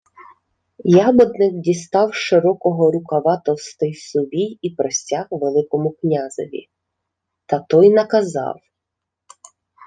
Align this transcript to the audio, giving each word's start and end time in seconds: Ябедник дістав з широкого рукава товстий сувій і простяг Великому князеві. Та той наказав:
Ябедник 0.85 1.53
дістав 1.59 2.11
з 2.13 2.17
широкого 2.17 2.91
рукава 2.91 3.37
товстий 3.45 3.93
сувій 3.95 4.57
і 4.61 4.69
простяг 4.69 5.27
Великому 5.31 5.91
князеві. 5.91 6.69
Та 7.45 7.59
той 7.59 7.89
наказав: 7.89 8.55